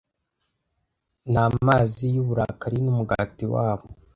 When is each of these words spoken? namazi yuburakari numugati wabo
namazi 1.31 2.05
yuburakari 2.15 2.77
numugati 2.83 3.45
wabo 3.53 3.85